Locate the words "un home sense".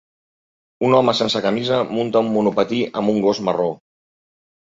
0.87-1.41